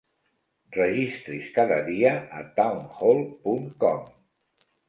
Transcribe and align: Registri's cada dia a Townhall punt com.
Registri's 0.77 1.51
cada 1.59 1.77
dia 1.91 2.15
a 2.39 2.43
Townhall 2.57 3.23
punt 3.45 3.69
com. 3.85 4.05